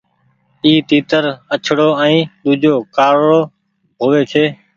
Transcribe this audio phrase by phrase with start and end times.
[0.63, 1.23] اي تيتر
[1.53, 3.39] آڇڙو ائين ۮوجھو ڪارڙو
[3.99, 4.45] هووي ڇي۔